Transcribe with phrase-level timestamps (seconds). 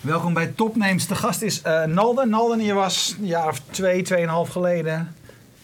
[0.00, 0.52] Welkom bij.
[1.08, 2.28] De gast is eh Nalden.
[2.28, 5.14] Nalden, je was een jaar of twee, tweeënhalf geleden.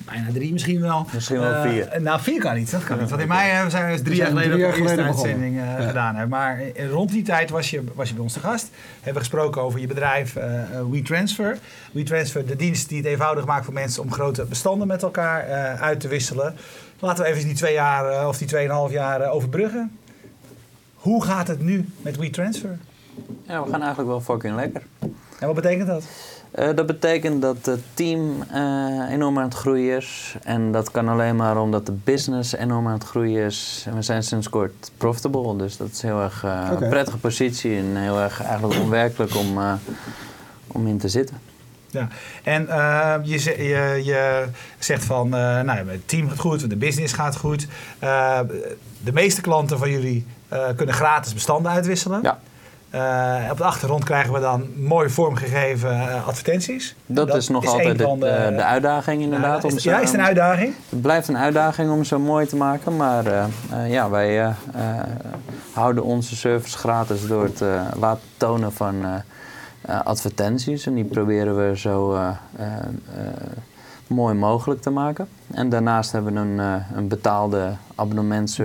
[0.05, 1.07] Bijna drie misschien wel.
[1.13, 1.89] Misschien wel Eh, vier.
[2.01, 2.71] nou, vier kan niet.
[2.71, 3.11] Dat kan niet.
[3.11, 4.97] Want in mei we zijn we dus drie We jaar zijn geleden drie de jaar
[4.97, 5.87] eerste uitzending eh, Ja.
[5.87, 6.15] gedaan.
[6.17, 6.27] Hè.
[6.27, 8.69] Maar eh, rond die tijd was je, was je bij ons te gast.
[8.95, 10.37] Hebben we gesproken over je bedrijf
[10.91, 11.59] WeTransfer.
[11.93, 15.83] WeTransfer, de dienst die het eenvoudig maakt voor mensen om grote bestanden met elkaar eh,
[15.83, 16.55] uit te wisselen.
[16.99, 19.99] Laten we even die twee jaar eh, of die tweeënhalf jaar overbruggen.
[20.95, 22.79] Hoe gaat het nu met WeTransfer?
[23.47, 24.83] ja, we gaan eigenlijk wel fucking lekker.
[25.39, 26.05] En wat betekent dat?
[26.53, 30.35] Eh, dat betekent dat het team eh, enorm aan het groeien is.
[30.43, 33.85] En dat kan alleen maar omdat de business enorm aan het groeien is.
[33.89, 35.57] En we zijn sinds kort profitable.
[35.57, 37.77] Dus dat is heel erg eh, een prettige positie.
[37.77, 39.59] En heel erg eigenlijk onwerkelijk om,
[40.67, 41.37] om in te zitten.
[41.91, 42.09] Ja,
[42.43, 42.67] en
[43.23, 44.47] je, je, je
[44.79, 47.67] zegt van, nou, ja, het team gaat goed, de business gaat goed.
[49.01, 50.27] De meeste klanten van jullie
[50.77, 52.21] kunnen gratis bestanden uitwisselen.
[52.23, 52.39] Ja.
[52.93, 56.97] Eh, op de achtergrond krijgen we dan mooi vormgegeven eh, advertenties.
[57.07, 59.65] Dat, is nog altijd de, van de, de uitdaging inderdaad.
[59.65, 60.75] Om is, zo- ja, is het een uitdaging?
[60.89, 64.47] Het blijft een uitdaging om zo mooi te maken, maar eh, eh, ja, wij eh,
[64.47, 64.55] eh,
[65.73, 69.15] houden onze service gratis door het eh, laten tonen van eh,
[69.81, 70.87] eh, advertenties.
[70.87, 72.73] En die proberen we zo eh, eh, eh,
[74.07, 75.29] mooi mogelijk te maken.
[75.55, 77.71] En daarnaast hebben we een, eh, een betaalde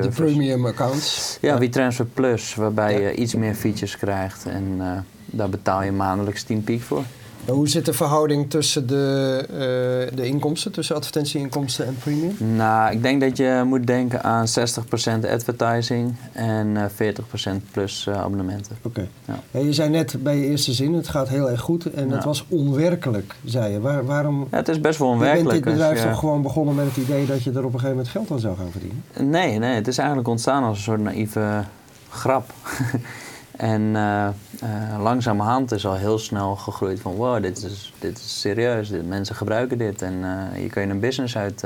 [0.02, 1.38] De premium accounts.
[1.42, 4.46] Ja, WeTransfer Plus, waarbij je iets meer features krijgt.
[4.46, 4.92] En eh,
[5.26, 7.04] daar betaal je maandelijks 10 piek voor.
[7.48, 12.36] Hoe zit de verhouding tussen de, eh, de inkomsten, tussen advertentieinkomsten en premium?
[12.56, 18.17] Nou, ik denk dat je moet denken aan 60% advertising en eh 40% plus eh,
[18.17, 18.78] abonnementen.
[18.81, 19.08] Oké.
[19.26, 19.39] Ja.
[19.52, 22.23] Ja, je zei net bij je eerste zin, het gaat heel erg goed en het
[22.23, 23.80] was onwerkelijk, zei je.
[23.80, 24.48] Waar, waarom?
[24.52, 25.64] Ja, het is best wel je bent onwerkelijk.
[25.64, 28.08] dit bedrijf toch gewoon begonnen met het idee dat je er op een gegeven moment
[28.08, 29.04] geld aan zou gaan verdienen?
[29.20, 31.64] Nee, nee, het is eigenlijk ontstaan als een soort naïeve
[32.10, 32.54] grap.
[33.58, 38.40] en eh, eh, langzamerhand is al heel snel gegroeid van wow, dit is, dit is
[38.40, 41.64] serieus, dit, mensen gebruiken dit en eh hier kun je een business uit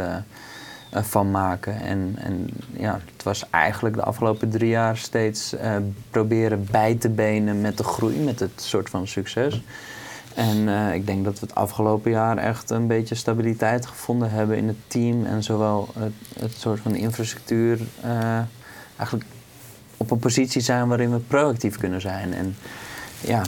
[0.94, 1.82] van maken.
[1.82, 5.56] En, en ja, het was eigenlijk de afgelopen drie jaar steeds
[6.10, 9.64] proberen bij te benen met de groei, met het soort van succes.
[10.36, 14.68] En ik denk dat we het afgelopen jaar echt een beetje stabiliteit gevonden hebben in
[14.68, 15.26] het team.
[15.26, 17.80] En zowel het, het soort van infrastructuur
[18.98, 19.26] eigenlijk
[20.02, 22.34] op een positie zijn waarin we proactief kunnen zijn.
[22.34, 22.56] En
[23.20, 23.42] ja,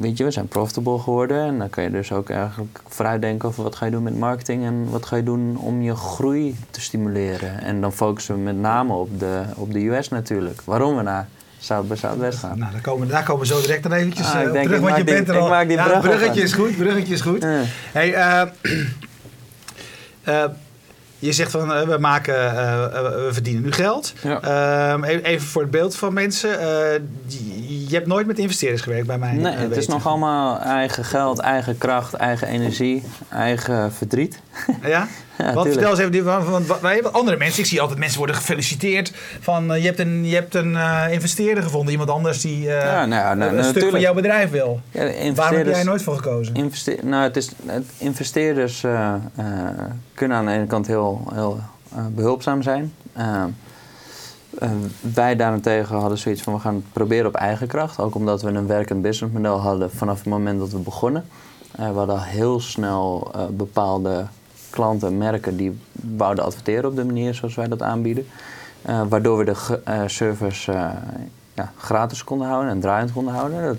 [0.00, 1.46] weet je, we zijn profitable geworden.
[1.46, 4.64] En dan kan je dus ook eigenlijk vooruitdenken over wat ga je doen met marketing
[4.64, 7.60] en wat ga je doen om je groei te stimuleren.
[7.62, 10.60] En dan focussen we met name op de, op de US natuurlijk.
[10.64, 11.28] Waarom we naar
[11.58, 12.58] Zuid bij Zuidwest gaan.
[12.58, 14.64] Nou, daar komen, daar komen we zo direct dan eventjes Ah, eh, ik op denk,
[14.66, 15.48] terug, ik want je maak die- bent er ik al.
[15.48, 17.42] maak die ja, brug bruggetje is goed, bruggetje is goed.
[17.42, 17.62] Ja.
[17.92, 18.42] Hey, eh,
[21.26, 22.90] je zegt van eh, we maken, eh, eh,
[23.24, 24.12] we verdienen nu geld.
[24.22, 24.40] Ja.
[24.92, 26.60] Ehm, e- even voor het beeld van mensen.
[26.60, 27.00] eh,
[27.92, 29.32] je, hebt nooit met investeerders gewerkt bij mij.
[29.32, 34.40] Nee, eh, het is nog allemaal eigen geld, eigen kracht, eigen energie, eigen verdriet.
[34.82, 35.06] Ja?
[35.38, 35.72] Ja, Wat tuurlijk.
[35.72, 38.18] vertel eens even, die- van, van, wat- wij hebben andere mensen, ik zie altijd mensen
[38.18, 42.40] worden gefeliciteerd van eh, je hebt een, je hebt een eh, investeerder gevonden, iemand anders
[42.40, 44.02] die Ja, nou ja, nou, een stuk van natuurlijk.
[44.02, 44.80] jouw bedrijf wil.
[44.90, 46.54] Ja, Waarom heb jij nooit voor gekozen?
[46.54, 48.84] Investe nou, het is, het, investeerders
[50.14, 51.60] kunnen aan de ene kant heel, heel
[51.96, 52.92] eh, behulpzaam zijn.
[55.14, 57.98] Wij daarentegen hadden zoiets van we gaan het proberen op eigen kracht.
[57.98, 61.24] Ook omdat we een werkend businessmodel hadden vanaf het moment dat we begonnen.
[61.72, 64.26] Eh, we hadden heel snel eh, bepaalde
[64.70, 68.26] klanten en merken die wouden adverteren op de manier zoals wij dat aanbieden.
[68.82, 70.90] Eh, waardoor we de eh,
[71.54, 73.62] ja, gratis konden houden en draaiend konden houden.
[73.62, 73.78] Dat er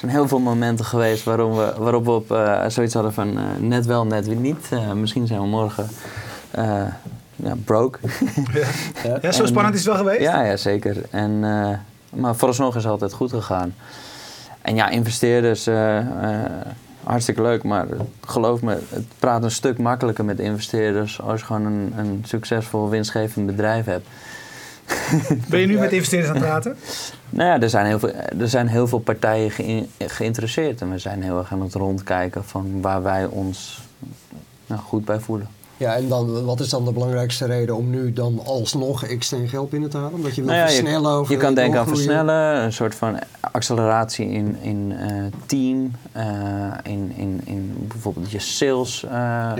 [0.00, 2.26] zijn heel veel momenten geweest waarom we, waarop we op
[2.68, 4.68] zoiets hadden van net wel, net weer niet.
[4.94, 5.88] Misschien zijn we morgen
[7.36, 7.98] ja, broke.
[8.52, 8.66] Ja,
[9.22, 10.20] ja zo En- spannend is het wel geweest?
[10.20, 10.96] ja, ja, zeker.
[11.10, 11.68] En, eh,
[12.20, 13.74] maar vooralsnog is het altijd goed gegaan.
[14.62, 16.50] En ja, investeerders, eh, eh,
[17.02, 17.86] hartstikke leuk, maar
[18.26, 22.88] geloof me, het praat een stuk makkelijker met investeerders als je gewoon een, een succesvol,
[22.88, 24.06] winstgevend bedrijf hebt.
[25.48, 26.76] Ben je nu met investeerders aan het praten?
[27.30, 30.98] Nou ja, er zijn heel veel, er zijn heel veel partijen geïn- geïnteresseerd en we
[30.98, 33.82] zijn heel erg aan het rondkijken van waar wij ons
[34.66, 35.48] nou, goed bij voelen.
[35.76, 39.70] Ja, en dan, wat is dan de belangrijkste reden om nu dan alsnog extern geld
[39.70, 40.12] binnen te halen?
[40.14, 42.94] Omdat je wil Nou ja, je- versnellen of Je kan denken aan versnellen, een soort
[42.94, 46.24] van acceleratie in, in eh, team, eh,
[46.82, 49.52] in, in, in bijvoorbeeld je sales eh,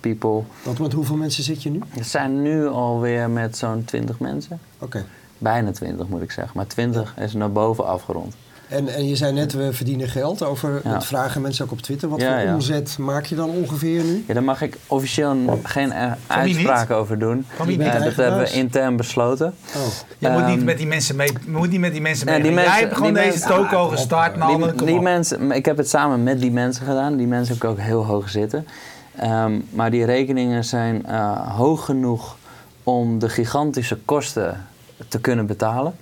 [0.00, 0.42] people.
[0.62, 1.80] Want met hoeveel mensen zit je nu?
[1.88, 4.58] Het zijn nu alweer met zo'n 20 mensen.
[4.78, 5.04] Oké.
[5.38, 8.34] Bijna 20 moet ik zeggen, maar 20 is naar boven afgerond.
[8.68, 10.42] En, en je zei net, we verdienen geld.
[10.42, 10.92] Over Ja.
[10.94, 12.08] het vragen mensen ook op Twitter.
[12.08, 12.54] Wat Ja, voor ja.
[12.54, 14.24] omzet maak je dan ongeveer nu?
[14.26, 17.36] Ja, daar mag ik officieel geen eh, uitspraak over doen.
[17.36, 17.46] Niet?
[17.58, 18.16] Eh, dat Eigenaars?
[18.16, 19.54] hebben we intern besloten.
[19.76, 19.82] Oh.
[20.18, 21.28] Je moet niet Ehm, met die mensen mee.
[21.44, 22.34] Je moet niet met die mensen mee.
[22.36, 24.34] die Jij mensen- hebt gewoon die deze mensen- toko Ah, gestart.
[24.86, 27.16] Die, mensen, ik heb het samen met die mensen gedaan.
[27.16, 28.66] Die mensen heb ik ook heel hoog zitten.
[29.16, 32.36] Ehm, maar die rekeningen zijn eh, hoog genoeg
[32.82, 34.66] om de gigantische kosten
[35.08, 35.94] te kunnen betalen.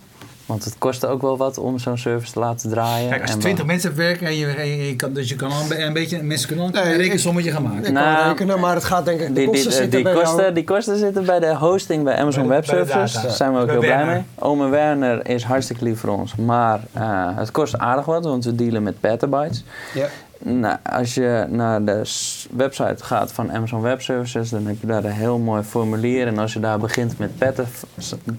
[0.53, 3.09] Want het kost ook wel wat om zo'n service te laten draaien.
[3.09, 5.29] Kijk, als je En 20 mensen hebt werken en je, en je- je kan, dus
[5.29, 7.85] je kan al een, een beetje, mensen kunnen al een rekensommetje gaan maken.
[7.87, 9.27] Ik Nou, kan rekenen, maar het gaat denk ik...
[9.27, 10.53] De Die, kosten die, zitten bij kosten, jou...
[10.55, 13.23] die kosten zitten bij de hosting bij Amazon Bij Web de- Services.
[13.23, 14.23] Daar zijn we ook Bij heel blij mee.
[14.39, 16.35] Ome Werner is hartstikke lief voor ons.
[16.37, 17.03] Maar eh,
[17.37, 19.65] het kost aardig wat, want we dealen met petabytes.
[19.95, 20.07] Ja.
[20.45, 22.03] Nou, als je naar de
[22.51, 26.27] website gaat van Amazon Web Services, dan heb je daar een heel mooi formulier.
[26.27, 27.65] En als je daar begint met peta-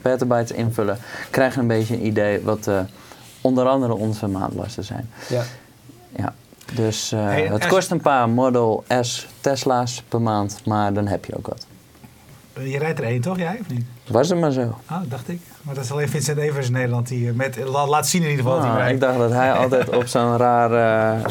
[0.01, 0.97] petabytes invullen,
[1.29, 2.79] krijg je een beetje een idee wat eh,
[3.41, 5.09] onder andere onze maandlasten zijn.
[5.29, 5.41] Ja.
[6.15, 6.33] Ja.
[6.73, 11.25] Dus eh, Hey, het kost een paar Model S Tesla's per maand, maar dan heb
[11.25, 11.65] je ook wat.
[12.63, 13.38] Je rijdt er één, toch?
[13.38, 13.85] Jij of niet?
[14.07, 14.77] Was het maar zo.
[14.85, 15.39] Ah, dacht ik.
[15.61, 18.29] Maar dat is alleen Vincent Evers in Nederland die eh, met, la- laat zien in
[18.29, 18.94] ieder geval hij Ah, rijdt.
[18.94, 21.21] ik dacht dat hij altijd op zo'n raar,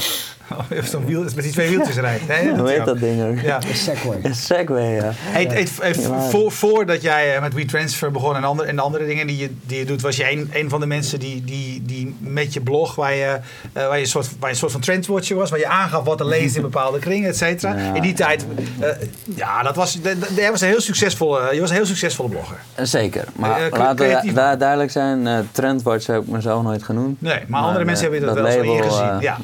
[0.78, 2.22] Of zo'n wiel, met die twee wieltjes rijdt.
[2.56, 2.86] Hoe heet ook.
[2.86, 3.40] dat ding ook?
[3.40, 3.56] Ja.
[3.68, 4.18] Een Segway.
[4.22, 5.10] Een Segway, ja.
[5.14, 6.20] Hey, hey, hey, Ja.
[6.20, 9.50] voor, voordat jij eh, met WeTransfer begon en, andere, en de andere dingen die je,
[9.66, 12.60] die je doet, was je een, een van de mensen die, die, die met je
[12.60, 13.38] blog, waar je,
[13.72, 16.04] eh, waar, je een soort, waar je een soort van trendwatcher was, waar je aangaf
[16.04, 17.74] wat er leest in bepaalde kringen, et cetera.
[17.78, 17.94] Ja.
[17.94, 18.46] In die tijd,
[18.80, 18.88] eh,
[19.34, 22.56] ja, dat was, dat- was een heel succesvolle, je was een heel succesvolle blogger.
[22.82, 23.24] Zeker.
[23.36, 27.20] Maar laten we duidelijk zijn, eh Trendwatch heb ik mezelf nooit genoemd.
[27.22, 29.08] Nee, maar, Maar, andere mensen hebben dat, dat wel eens ingezien.
[29.10, 29.36] eh, ja.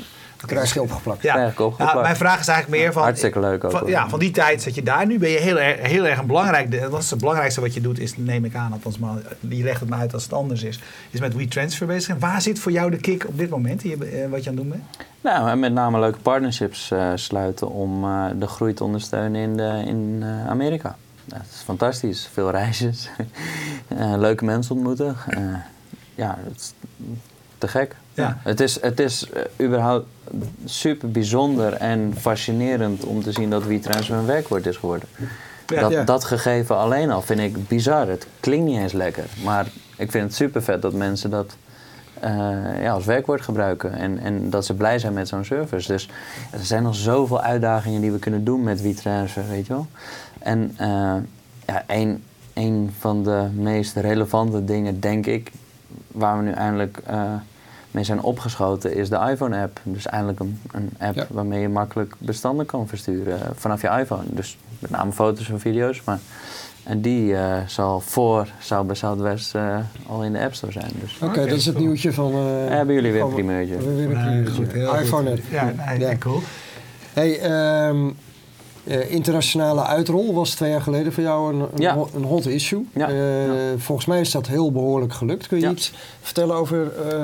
[0.46, 1.22] Krijg je opgeplakt.
[1.22, 1.32] Ja.
[1.34, 1.92] Krijg ik opgeplakt.
[1.92, 3.02] Ja, mijn vraag is eigenlijk meer van...
[3.02, 5.06] Hartstikke leuk ook, Van, ja, van die tijd zat je daar.
[5.06, 6.90] Nu ben je heel erg, heel erg een belangrijk...
[6.90, 9.16] Dat is het belangrijkste wat je doet, is, neem ik aan, althans, maar
[9.48, 10.80] je legt het maar uit als het anders is.
[11.10, 12.14] Is met WeTransfer bezig.
[12.14, 13.90] En waar zit voor jou de kick op dit moment, eh,
[14.30, 14.82] wat je aan het doen bent?
[15.20, 19.56] Nou, en met name leuke partnerships eh, sluiten om eh, de groei te ondersteunen in,
[19.56, 20.96] de, in eh, Amerika.
[21.24, 22.28] Dat is fantastisch.
[22.32, 23.08] Veel reisjes,
[23.88, 25.16] Eh, leuke mensen ontmoeten.
[25.28, 25.42] Eh,
[26.14, 26.72] ja, het is
[27.58, 27.96] te gek.
[28.18, 28.38] Ja.
[28.42, 30.06] Het is, het is eh, überhaupt
[30.64, 35.08] super bijzonder en fascinerend om te zien dat WeTransfer een werkwoord is geworden.
[35.66, 35.80] Ja.
[35.80, 36.04] dat, Ja.
[36.04, 38.08] dat gegeven alleen al vind ik bizar.
[38.08, 39.24] Het klinkt niet eens lekker.
[39.44, 39.66] Maar
[39.96, 41.56] ik vind het super vet dat mensen dat
[42.20, 43.92] eh, ja, als werkwoord gebruiken.
[43.92, 45.92] En, en dat ze blij zijn met zo'n service.
[45.92, 46.08] Dus
[46.50, 49.86] er zijn nog zoveel uitdagingen die we kunnen doen met WeTransfer, weet je wel.
[50.38, 51.14] En eh,
[51.66, 52.22] ja, een,
[52.54, 55.52] een van de meest relevante dingen, denk ik,
[56.12, 57.32] waar we nu eindelijk eh,
[57.98, 59.80] mee zijn opgeschoten, is de iPhone-app.
[59.82, 61.26] Dus eindelijk een, een app Ja.
[61.30, 64.22] waarmee je makkelijk bestanden kan versturen eh, vanaf je iPhone.
[64.26, 66.02] Dus met name foto's en video's.
[66.04, 66.18] Maar,
[66.84, 70.90] en die eh, zal voor South by Southwest eh, al in de App Store zijn.
[71.00, 72.32] Dus Oké, dat is het nieuwtje van...
[72.32, 73.76] eh, hebben jullie weer een primeurtje.
[73.76, 74.54] we hebben weer een primeurtje.
[74.54, 75.00] goed, heel goed.
[75.00, 75.40] iPhone app.
[75.50, 76.16] Ja, nee, Ja.
[76.18, 76.40] cool.
[77.12, 78.08] Hey, ehm,
[78.88, 81.94] eh, internationale uitrol was twee jaar geleden voor jou een, een, Ja.
[81.94, 82.86] ho- een hot issue.
[82.94, 83.52] Ja, Eh, ja.
[83.78, 85.46] Volgens mij is dat heel behoorlijk gelukt.
[85.46, 87.14] Kun je iets vertellen over eh,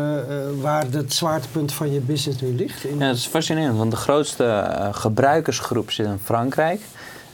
[0.61, 2.85] waar het zwaartepunt van je business nu ligt?
[2.85, 6.81] In, Ja, dat is fascinerend, want de grootste gebruikersgroep zit in Frankrijk.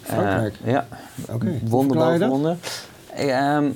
[0.03, 0.55] Frankrijk?
[0.65, 0.87] Ja,
[1.31, 2.57] Oké, hoe wonder boven wonder.
[3.15, 3.69] Ik, ehm,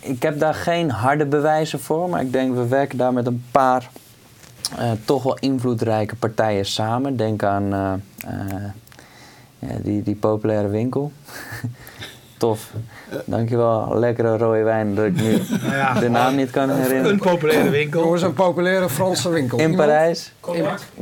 [0.00, 3.44] ik heb daar geen harde bewijzen voor, maar ik denk we werken daar met een
[3.50, 3.90] paar
[5.04, 7.16] toch wel invloedrijke partijen samen.
[7.16, 8.02] Denk aan
[9.60, 11.12] ja, die, die populaire winkel.
[12.40, 12.70] Tof.
[13.24, 13.98] Dankjewel.
[13.98, 15.38] Lekkere rode wijn dat ik nu
[15.70, 17.12] ja, de naam niet kan herinneren.
[17.12, 18.02] Een populaire winkel.
[18.02, 19.58] Jongens, een populaire Franse winkel.
[19.58, 19.88] In Iemand?
[19.88, 20.32] Parijs.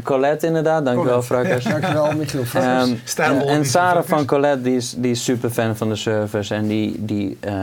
[0.03, 1.65] Colette inderdaad, dankjewel Frakkers.
[1.65, 2.45] Dankjewel, Michiel.
[2.45, 2.89] Frakkers.
[2.89, 4.09] Ehm, Stijlvol, en, en Sarah Frakkers.
[4.09, 6.55] van Colette, die is, die is super fan van de service.
[6.55, 7.55] En die, die, eh,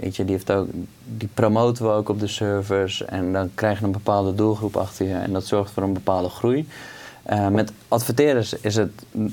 [0.00, 0.68] weet je, die, heeft ook,
[1.04, 3.04] die promoten we ook op de servers.
[3.04, 5.14] En dan krijg je een bepaalde doelgroep achter je.
[5.14, 6.68] En dat zorgt voor een bepaalde groei.
[7.24, 8.90] Eh, met adverteerders is het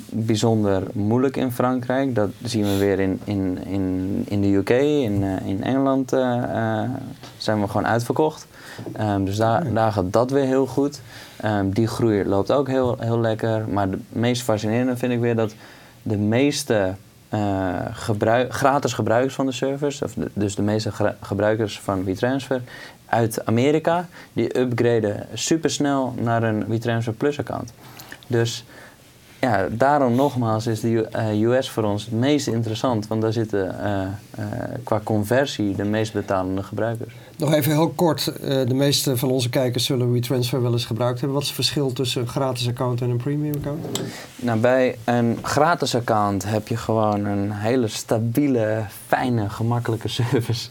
[0.10, 2.16] bijzonder moeilijk in Frankrijk.
[2.16, 4.70] Dat zien we weer in, in, in, in de UK.
[4.70, 6.84] In, eh, in Engeland eh,
[7.38, 8.48] zijn we gewoon uitverkocht.
[8.94, 11.02] Ehm, dus daar, daar gaat dat weer heel goed.
[11.38, 13.68] Ehm, die groei loopt ook heel, heel lekker.
[13.68, 15.54] Maar het meest fascinerende vind ik weer dat
[16.04, 16.94] de meeste
[17.92, 22.62] gebruik, gratis gebruikers van de service, of de- dus de meeste gebruikers van WeTransfer
[23.06, 27.74] uit Amerika, die upgraden supersnel naar een WeTransfer Plus account.
[28.32, 28.64] Dus
[29.40, 33.08] ja, daarom nogmaals is de U- eh, US voor ons het meest interessant.
[33.08, 34.10] Want daar zitten eh, eh,
[34.84, 37.14] qua conversie de meest betalende gebruikers.
[37.42, 38.28] Nog even heel kort.
[38.28, 41.34] eh, de meeste van onze kijkers zullen WeTransfer wel eens gebruikt hebben.
[41.34, 44.02] Wat is het verschil tussen een gratis account en een premium account?
[44.36, 50.70] Nou, bij een gratis account heb je gewoon een hele stabiele, fijne, gemakkelijke service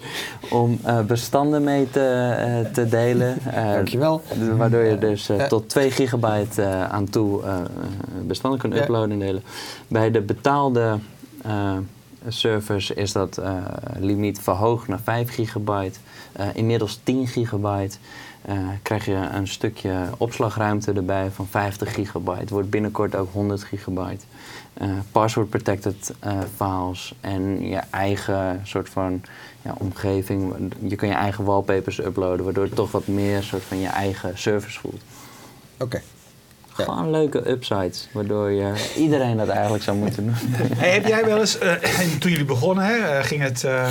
[0.51, 3.39] om eh, bestanden mee te, eh, te delen.
[3.75, 4.23] Dankjewel.
[4.57, 5.47] Waardoor je dus eh, Ja.
[5.47, 7.43] tot 2 gigabyte aan toe
[8.27, 9.43] bestanden kunt uploaden en delen.
[9.89, 10.99] Bij de betaalde
[12.29, 13.55] servers is dat eh,
[13.99, 15.99] limiet verhoogd naar 5 gigabyte.
[16.33, 17.97] Eh, inmiddels 10 gigabyte.
[18.43, 22.53] Eh, krijg je een stukje opslagruimte erbij van 50 gigabyte.
[22.55, 24.25] Wordt binnenkort ook 100 gigabyte.
[25.13, 26.15] Password protected
[26.57, 29.23] files en je eigen soort van
[29.63, 30.73] ja, omgeving.
[30.81, 34.39] Je kan je eigen wallpapers uploaden, waardoor het toch wat meer soort van je eigen
[34.39, 35.03] service voelt.
[35.79, 36.03] Oké.
[36.81, 36.93] Ja.
[36.93, 40.35] Gewoon leuke upsides, waardoor je iedereen dat eigenlijk zou moeten doen.
[40.77, 41.73] Hey, heb jij wel eens, eh,
[42.21, 43.91] toen jullie begonnen, hè, eh, ging, het, eh,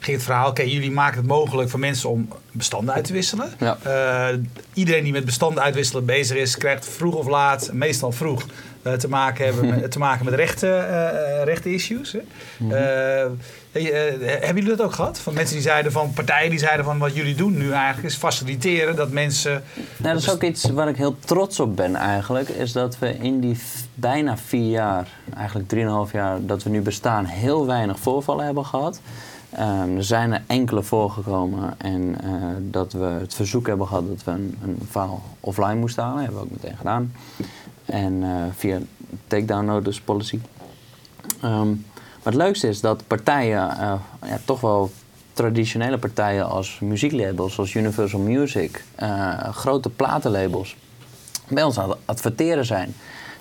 [0.00, 3.52] ging het verhaal, oké, jullie maken het mogelijk voor mensen om bestanden uit te wisselen.
[3.58, 3.78] Ja.
[3.82, 4.38] Eh,
[4.72, 8.46] iedereen die met bestanden uitwisselen bezig is, krijgt vroeg of laat, meestal vroeg,
[8.82, 12.12] eh, te, maken hebben met, te maken met rechten, eh, rechten issues.
[12.12, 12.20] Hè?
[12.58, 13.30] Mhm.
[13.72, 13.82] Eh,
[14.20, 15.18] hebben jullie dat ook gehad?
[15.18, 18.16] Van mensen die zeiden van partijen die zeiden van wat jullie doen nu eigenlijk is
[18.16, 19.62] faciliteren dat mensen.
[19.96, 22.48] Nou, dat is ook iets waar ik heel trots op ben eigenlijk.
[22.48, 23.58] Is dat we in die
[23.94, 29.00] bijna vier jaar, eigenlijk drieënhalf jaar dat we nu bestaan, heel weinig voorvallen hebben gehad.
[29.50, 34.24] Ehm, er zijn er enkele voorgekomen en eh, dat we het verzoek hebben gehad dat
[34.24, 34.78] we een, een
[35.40, 36.22] offline moesten halen.
[36.22, 37.12] hebben we ook meteen gedaan.
[37.84, 38.78] En eh, via
[39.26, 40.40] takedown notice policy.
[41.40, 41.68] Ehm,
[42.22, 43.92] maar het leukste is dat partijen, eh,
[44.26, 44.90] ja, toch wel
[45.32, 50.76] traditionele partijen als muzieklabels, zoals Universal Music, eh, grote platenlabels,
[51.48, 52.94] bij ons aan het adverteren zijn.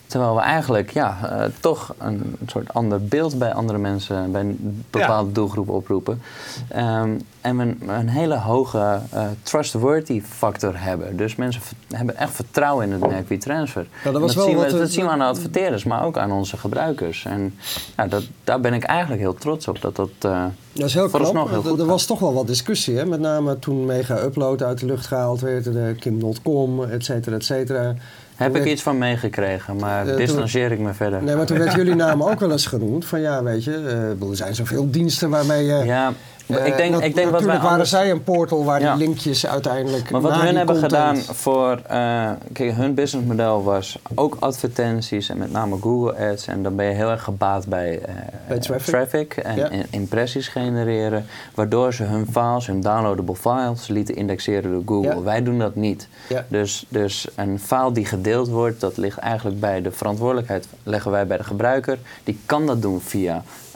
[0.10, 4.84] Terwijl we eigenlijk ja, eh, toch een soort ander beeld bij andere mensen, bij een
[4.90, 6.22] bepaalde doelgroep oproepen.
[6.68, 7.10] Ehm,
[7.42, 11.18] en we een, een hele hoge eh, trustworthy factor hebben.
[11.18, 13.88] Dus mensen hebben echt vertrouwen in het merk WeTransfer.
[14.04, 17.26] dat wel zien we, dat zien we aan de adverteerders, maar ook aan onze gebruikers.
[17.26, 17.56] En
[17.98, 19.82] ja, dat, daar ben ik eigenlijk heel trots op.
[19.82, 21.64] Dat dat, eh, Dat is heel Vooralsnog knap.
[21.64, 22.98] heel Er- er was toch wel wat discussie.
[22.98, 23.06] Hè?
[23.06, 25.64] Met name toen Mega Upload uit de lucht gehaald werd.
[25.64, 27.96] De Kim.com, et cetera, et cetera.
[28.40, 31.24] Heb ik werd- iets van meegekregen, maar toen- distancieer ik me verder.
[31.24, 33.06] Nee, maar toen werd jullie naam ook wel eens genoemd.
[33.06, 33.72] Van ja, weet je,
[34.20, 35.84] eh, er zijn zoveel diensten waarmee je...
[35.86, 36.14] ja,
[36.58, 38.96] ik denk, nat- ik denk wat wij waren zij een portal waar Ja.
[38.96, 41.82] die linkjes uiteindelijk Maar wat hun hebben content- gedaan voor...
[41.88, 46.48] eh, kijk, hun businessmodel was ook advertenties en met name Google Ads.
[46.48, 48.14] En dan ben je heel erg gebaat bij, eh,
[48.48, 49.34] Bij traffic.
[49.38, 49.70] en Ja.
[49.90, 51.26] impressies genereren.
[51.56, 55.16] Waardoor ze hun files, hun downloadable files, lieten indexeren door Google.
[55.16, 55.22] Ja.
[55.22, 56.08] Wij doen dat niet.
[56.48, 61.28] Dus, dus een file die gedeeld wordt, dat ligt eigenlijk bij de verantwoordelijkheid, leggen wij
[61.28, 61.98] bij de gebruiker.
[62.24, 63.69] Die kan dat doen via, eh,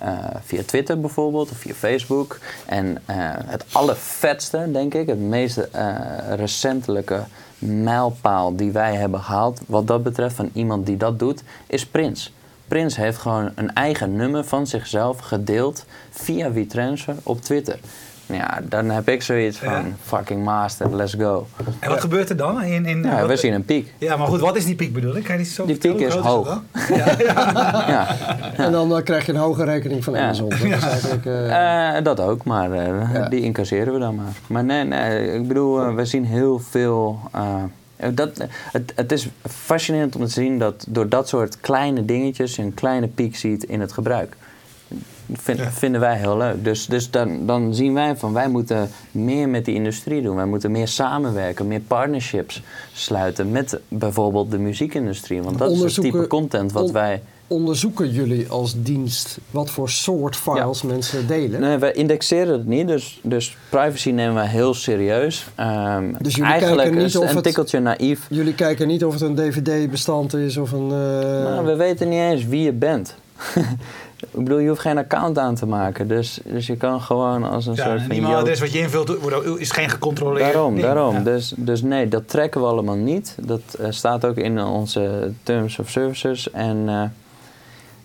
[0.43, 2.39] via Twitter bijvoorbeeld of via Facebook.
[2.65, 5.95] En eh, het allervetste, denk ik, het meest eh,
[6.35, 7.23] recentelijke
[7.59, 12.33] mijlpaal die wij hebben gehaald, wat dat betreft van iemand die dat doet, is Prins.
[12.67, 17.79] Prins heeft gewoon een eigen nummer van zichzelf gedeeld via WeTransfer op Twitter.
[18.25, 19.83] Ja, dan heb ik zoiets van Ja.
[20.03, 21.47] fucking master, let's go.
[21.79, 22.63] En wat gebeurt er dan?
[22.63, 23.93] In, in, Ja, wat- we zien een piek.
[23.97, 25.23] Ja, maar goed, wat is die piek bedoel ik?
[25.23, 26.45] Kan je die zo Die piek is hoog.
[26.47, 26.63] dan?
[27.87, 28.07] Ja,
[28.57, 30.19] En dan eh, krijg je een hoge rekening van Ja.
[30.23, 30.49] Amazon.
[30.49, 30.59] Dat
[31.25, 33.29] eh, Eh, dat ook, maar eh, Ja.
[33.29, 34.33] die incasseren we dan maar.
[34.47, 37.19] Maar nee, nee ik bedoel, we zien heel veel.
[37.31, 37.55] eh,
[38.13, 42.61] dat, het, het is fascinerend om te zien dat door dat soort kleine dingetjes je
[42.61, 44.35] een kleine piek ziet in het gebruik.
[45.33, 45.71] Vind, Ja.
[45.71, 46.63] Vinden wij heel leuk.
[46.63, 50.35] Dus, dus dan, dan zien wij van wij moeten meer met die industrie doen.
[50.35, 52.61] Wij moeten meer samenwerken, meer partnerships
[52.93, 55.41] sluiten met bijvoorbeeld de muziekindustrie.
[55.41, 57.21] Want dat is het type content wat on- wij.
[57.47, 61.59] onderzoeken jullie als dienst wat voor soort files mensen delen?
[61.61, 65.47] Nee, wij indexeren het niet, dus, dus privacy nemen we heel serieus.
[65.55, 68.25] Ehm, Dus jullie eigenlijk kijken niet of een het- tikkeltje naïef.
[68.29, 70.83] Jullie kijken niet of het een dvd-bestand is of een...
[70.91, 73.15] eh, Nou, we weten niet eens wie je bent.
[74.33, 76.07] Ik bedoel, je hoeft geen account aan te maken.
[76.07, 78.11] Dus, dus je kan gewoon als een Ja, soort van...
[78.11, 80.85] e-mailadres Jood- wat je invult wordt- is geen gecontroleerd Daarom, ding.
[80.85, 81.13] daarom.
[81.15, 81.21] Ja.
[81.21, 83.37] Dus, dus nee, dat trekken we allemaal niet.
[83.41, 86.51] Dat eh, staat ook in onze Terms of Services.
[86.51, 87.03] En eh,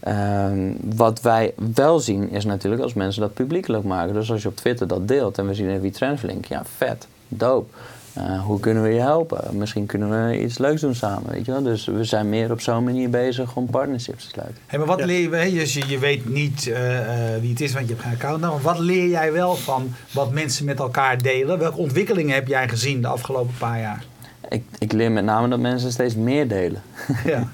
[0.01, 4.15] ehm, wat wij wel zien is natuurlijk als mensen dat publiekelijk maken.
[4.15, 6.45] Dus als je op Twitter dat deelt en we zien een WeTransferlink.
[6.45, 7.75] Ja, vet, dope.
[8.13, 9.57] Eh, hoe kunnen we je helpen?
[9.57, 11.63] Misschien kunnen we iets leuks doen samen, weet je wel.
[11.63, 14.57] Dus we zijn meer op zo'n manier bezig om partnerships te sluiten.
[14.67, 15.05] Hey, maar wat Ja.
[15.07, 18.05] leer je, dus je, je weet niet eh, eh, wie het is, want je hebt
[18.07, 18.41] geen account.
[18.41, 21.59] Nou, maar wat leer jij wel van wat mensen met elkaar delen?
[21.59, 24.05] Welke ontwikkelingen heb jij gezien de afgelopen paar jaar?
[24.49, 26.83] Ik, ik leer met name dat mensen steeds meer delen.
[27.25, 27.43] ja.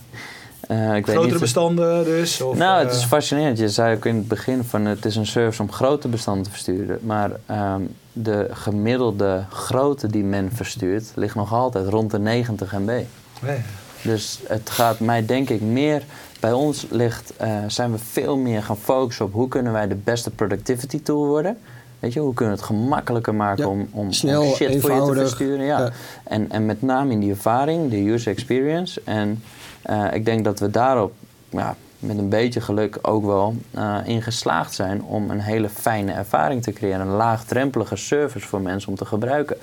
[0.68, 2.40] Eh, ik weet Grotere niet, bestanden dus?
[2.40, 3.58] Of, nou, het eh, is fascinerend.
[3.58, 6.50] Je zei ook in het begin van het is een service om grote bestanden te
[6.50, 6.98] versturen.
[7.02, 7.80] Maar ehm,
[8.12, 13.02] de gemiddelde grootte die men verstuurt ligt nog altijd rond de 90 MB.
[13.46, 13.56] ja.
[14.02, 16.02] Dus het gaat mij denk ik meer...
[16.40, 19.94] Bij ons ligt, eh, zijn we veel meer gaan focussen op hoe kunnen wij de
[19.94, 21.58] beste productivity tool worden.
[22.04, 24.92] Weet je, hoe kunnen we het gemakkelijker maken Ja, om, om, om snel, shit voor
[24.92, 25.64] je te versturen.
[25.64, 25.78] Ja.
[25.78, 25.90] Ja.
[26.24, 29.00] En, en met name in die ervaring, de user experience.
[29.04, 29.42] En
[29.82, 31.12] eh, ik denk dat we daarop
[31.50, 36.12] ja, met een beetje geluk ook wel eh, in geslaagd zijn om een hele fijne
[36.12, 37.00] ervaring te creëren.
[37.00, 39.56] Een laagdrempelige service voor mensen om te gebruiken.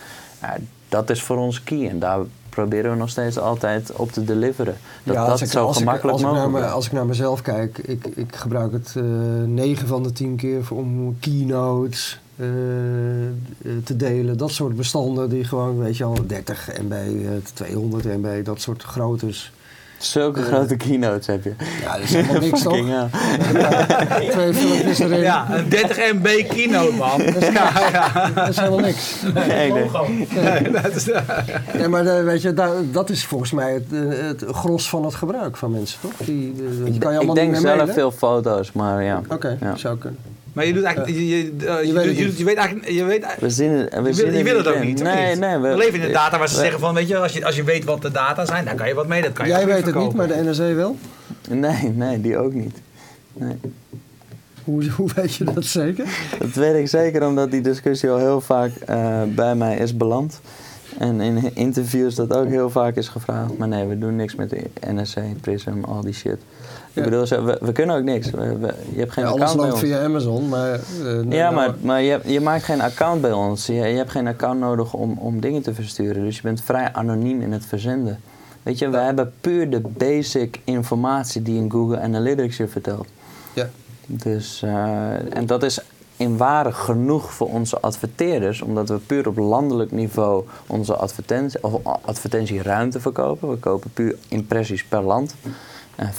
[0.90, 2.20] Dat is voor ons key en daar
[2.50, 4.76] proberen we nog steeds altijd op te deliveren.
[5.04, 6.74] Dat Ja, dat ik- zo ik- gemakkelijk als ik, naar mogelijk me- is.
[6.76, 9.04] als ik naar mezelf kijk, ik, ik gebruik het eh
[9.46, 12.21] 9 van de 10 keer voor, om keynotes
[13.84, 14.38] te delen.
[14.38, 18.84] Dat soort bestanden die gewoon, weet je al, 30 MB, eh, 200 MB, dat soort
[18.84, 19.52] groottes.
[19.98, 21.54] Zulke eh, grote keynotes heb je.
[21.84, 22.78] Ja, dat is helemaal niks toch?
[22.88, 24.30] Hell.
[24.30, 25.20] Twee filmpjes erin.
[25.20, 27.22] Ja, een 30 MB keynote, man.
[27.54, 28.30] ja, ja.
[28.36, 29.16] Dat is helemaal niks.
[29.34, 29.90] Nee, nee.
[30.44, 31.06] Nee, dat is,
[31.78, 35.06] Ja, maar eh, weet je, daar- dat is volgens mij het, eh, het gros van
[35.06, 36.14] het gebruik van mensen, toch?
[36.28, 37.94] Die, eh, Ik, kan je ik allemaal denk niet meer zelf mailen.
[37.94, 39.22] veel foto's, maar ja.
[39.30, 39.76] Oké, Ja.
[39.76, 40.20] zou kunnen.
[40.54, 41.18] Maar je doet eigenlijk...
[41.18, 42.90] Je, je, eh, je, weet je- weet eigenlijk...
[42.90, 44.86] Je weet, We zien het, we je zien wil, je wil het ook in.
[44.86, 45.40] niet, Nee, niet?
[45.40, 45.58] nee.
[45.58, 47.56] We leven in de data waar ze we- zeggen van, weet je, als je, als
[47.56, 49.22] je weet wat de data zijn, dan kan je wat mee.
[49.22, 50.96] Dat kan je Jij weet het niet, maar de NRC wel?
[51.50, 52.78] Nee, nee, die ook niet.
[53.34, 53.56] Nee.
[54.64, 56.06] Hoe, hoe weet je dat zeker?
[56.40, 60.42] Dat weet ik zeker omdat die discussie al heel vaak eh, bij mij is beland.
[60.98, 63.58] En in interviews dat ook heel vaak is gevraagd.
[63.58, 66.38] Maar nee, we doen niks met de NSC, Prism, al die shit.
[66.94, 68.30] Ik bedoel, we, we kunnen ook niks.
[68.30, 69.82] We- we- je hebt geen Ja, account bij loopt ons.
[69.82, 70.74] via Amazon, maar...
[70.74, 70.80] eh,
[71.30, 73.66] Ja, nou, maar, maar je, je maakt geen account bij ons.
[73.66, 76.24] Je, je hebt geen account nodig om, om dingen te versturen.
[76.24, 78.20] Dus je bent vrij anoniem in het verzenden.
[78.64, 83.08] Weet je, we hebben puur de basic informatie die in Google Analytics je vertelt.
[83.54, 83.70] Ja.
[84.06, 85.80] Dus, eh, en dat is
[86.18, 91.74] in ware genoeg voor onze adverteerders, omdat we puur op landelijk niveau onze advertentie, of
[92.02, 93.50] advertentieruimte verkopen.
[93.50, 95.36] We kopen puur impressies per land.
[96.02, 96.14] En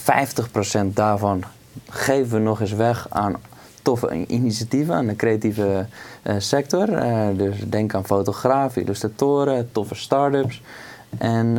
[0.90, 1.44] 50% daarvan
[1.88, 3.36] geven we nog eens weg aan
[3.82, 5.86] toffe initiatieven, aan de creatieve
[6.22, 6.92] eh, sector.
[6.92, 10.62] Eh, dus denk aan fotografen, illustratoren, toffe start-ups.
[11.18, 11.56] En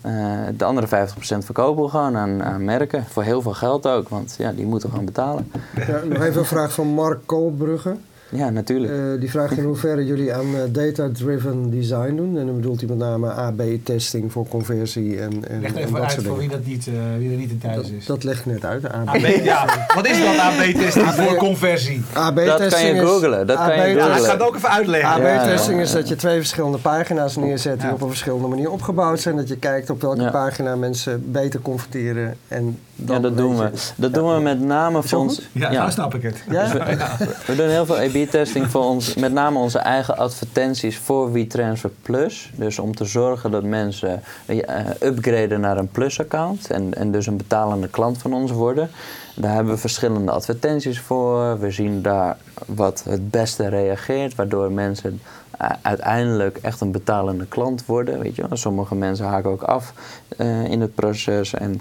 [0.00, 0.10] eh,
[0.56, 3.04] de andere 50% verkopen we gewoon aan, merken.
[3.04, 5.52] Voor heel veel geld ook, want ja, die moeten gewoon betalen.
[5.86, 7.96] Ja, nog even een vraag van Mark Koolbrugge.
[8.28, 8.92] Ja, natuurlijk.
[8.92, 12.38] Eh, die vraagt in hoeverre jullie aan eh, data-driven design doen.
[12.38, 16.02] En dan bedoelt hij met name AB-testing voor conversie en, en, Leg en even dat
[16.02, 18.06] uit soort voor wie, dat niet, eh, wie er niet in thuis Dat, is.
[18.06, 18.88] dat leg ik net uit.
[18.92, 19.08] AB.
[19.08, 22.02] AB, ja, wat is dan AB-testing voor conversie?
[22.12, 24.70] AB-testing Dat kan je googlen, dat kan je AB Ja, ik ga het ook even
[24.70, 25.10] uitleggen.
[25.10, 27.94] AB-testing Ja, is dat je twee verschillende pagina's neerzet die Ja.
[27.94, 29.36] op een verschillende manier opgebouwd zijn.
[29.36, 30.30] Dat je kijkt op welke Ja.
[30.30, 32.34] pagina mensen beter converteren.
[32.48, 33.70] En dan Ja, dat doen we.
[33.96, 35.48] Dat doen we met name voor ons.
[35.52, 36.42] Ja, nou snap ik het.
[36.50, 36.72] Ja?
[37.46, 42.50] We doen heel veel A-B-testing voor ons, met name onze eigen advertenties voor WeTransfer Plus.
[42.54, 44.56] Dus om te zorgen dat mensen eh,
[45.02, 48.90] upgraden naar een Plus-account en, en dus een betalende klant van ons worden.
[49.34, 51.58] Daar hebben we verschillende advertenties voor.
[51.58, 55.20] We zien daar wat het beste reageert, waardoor mensen
[55.58, 58.20] eh, uiteindelijk echt een betalende klant worden.
[58.20, 58.56] Weet je wel.
[58.56, 59.92] Sommige mensen haken ook af
[60.36, 61.80] eh, in het proces en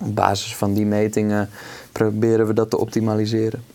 [0.00, 1.48] op basis van die metingen
[1.92, 3.74] proberen we dat te optimaliseren.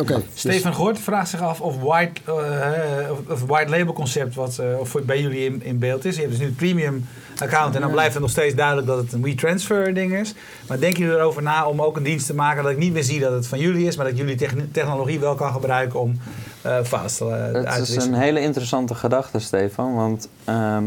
[0.00, 0.14] Oké.
[0.14, 4.58] dus- Stefan Gort vraagt zich af of white, eh, of, of white label concept wat
[4.58, 6.14] eh, of voor- bij jullie in, in beeld is.
[6.14, 7.06] Je hebt dus nu het premium
[7.38, 10.34] account en dan blijft het nog steeds duidelijk dat het een WeTransfer ding is.
[10.68, 13.02] Maar denken jullie erover na om ook een dienst te maken dat ik niet meer
[13.04, 16.18] zie dat het van jullie is, maar dat jullie techn- technologie wel kan gebruiken om
[16.62, 19.94] eh te, eh, uit Het te is een hele interessante gedachte, Stefan.
[19.94, 20.84] Want ehm,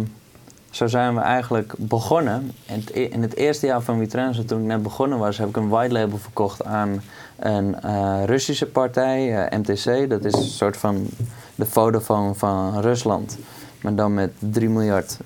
[0.70, 2.52] zo zijn we eigenlijk begonnen.
[2.66, 5.50] In het, e- in het eerste jaar van WeTransfer, toen ik net begonnen was, heb
[5.50, 7.04] ik een white label verkocht aan
[7.40, 10.10] een eh, Russische partij, eh, MTC.
[10.10, 11.08] Dat is een soort van
[11.56, 13.38] de Vodafone van Rusland.
[13.82, 15.18] Maar dan met 3 miljard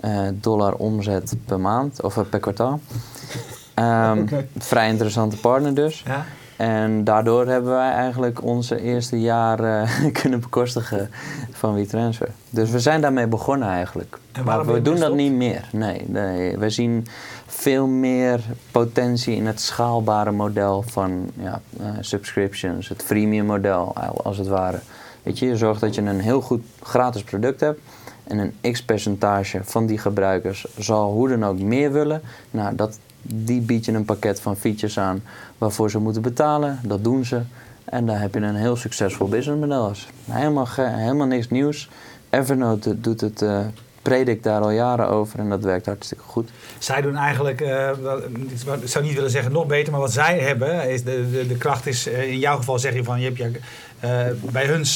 [0.00, 2.80] eh, dollar omzet per maand, of per kwartaal.
[3.74, 4.26] Ehm.
[4.58, 6.02] Vrij interessante partner dus.
[6.06, 6.26] Ja?
[6.58, 9.90] En daardoor hebben wij eigenlijk onze eerste jaar eh,
[10.22, 11.10] kunnen bekostigen
[11.52, 12.28] van WeTransfer.
[12.50, 14.18] Dus we zijn daarmee begonnen eigenlijk.
[14.32, 15.68] En Maar we doen dat niet meer.
[15.72, 17.06] Nee, nee, we zien
[17.46, 18.40] veel meer
[18.70, 24.46] potentie in het schaalbare model van ja, eh, subscriptions, het freemium model al- als het
[24.48, 24.78] ware.
[25.22, 27.80] Weet je, je zorgt dat je een heel goed gratis product hebt.
[28.28, 32.22] En een x-percentage van die gebruikers zal hoe dan ook meer willen.
[32.50, 35.22] Nou, dat, die biedt je een pakket van features aan
[35.58, 36.80] waarvoor ze moeten betalen.
[36.82, 37.40] Dat doen ze.
[37.84, 39.92] En daar heb je een heel succesvol businessmodel.
[40.24, 41.88] Helemaal, helemaal niks nieuws.
[42.30, 43.60] Evernote doet het eh,
[44.02, 46.50] predik daar al jaren over en dat werkt hartstikke goed.
[46.78, 47.90] Zij doen eigenlijk, eh,
[48.80, 51.56] ik zou niet willen zeggen nog beter, maar wat zij hebben, is de, de, de
[51.56, 53.60] kracht is, eh, in jouw geval zeg je van, je hebt je,
[54.52, 54.86] bij hun,